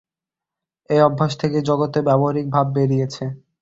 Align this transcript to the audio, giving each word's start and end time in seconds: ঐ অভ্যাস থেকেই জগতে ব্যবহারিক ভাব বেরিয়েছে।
ঐ 0.89 0.95
অভ্যাস 1.01 1.31
থেকেই 1.41 1.67
জগতে 1.69 1.99
ব্যবহারিক 2.07 2.45
ভাব 2.49 2.65
বেরিয়েছে। 2.75 3.23